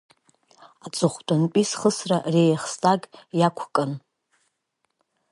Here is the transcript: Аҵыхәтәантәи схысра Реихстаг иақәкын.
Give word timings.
Аҵыхәтәантәи 0.85 1.65
схысра 1.69 2.17
Реихстаг 2.33 3.01
иақәкын. 3.39 3.91